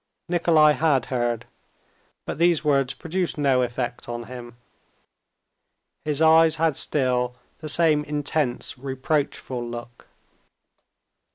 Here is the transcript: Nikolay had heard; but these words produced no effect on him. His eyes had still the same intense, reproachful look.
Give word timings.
Nikolay 0.27 0.73
had 0.73 1.05
heard; 1.13 1.45
but 2.25 2.39
these 2.39 2.63
words 2.63 2.95
produced 2.95 3.37
no 3.37 3.61
effect 3.61 4.09
on 4.09 4.23
him. 4.23 4.57
His 6.05 6.23
eyes 6.23 6.55
had 6.55 6.75
still 6.75 7.35
the 7.59 7.69
same 7.69 8.03
intense, 8.05 8.79
reproachful 8.79 9.63
look. 9.63 10.07